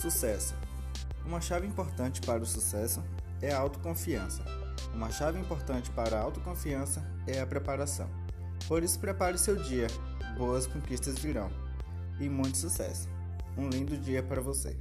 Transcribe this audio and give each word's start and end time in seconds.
Sucesso. 0.00 0.54
Uma 1.24 1.40
chave 1.40 1.66
importante 1.66 2.20
para 2.20 2.42
o 2.42 2.46
sucesso 2.46 3.02
é 3.40 3.52
a 3.52 3.58
autoconfiança. 3.58 4.44
Uma 4.92 5.10
chave 5.10 5.38
importante 5.38 5.90
para 5.90 6.18
a 6.18 6.20
autoconfiança 6.20 7.02
é 7.26 7.40
a 7.40 7.46
preparação. 7.46 8.08
Por 8.68 8.82
isso, 8.82 8.98
prepare 8.98 9.38
seu 9.38 9.56
dia. 9.56 9.86
Boas 10.36 10.66
conquistas 10.66 11.18
virão. 11.18 11.50
E 12.20 12.28
muito 12.28 12.58
sucesso. 12.58 13.08
Um 13.56 13.68
lindo 13.68 13.96
dia 13.96 14.22
para 14.22 14.42
você. 14.42 14.76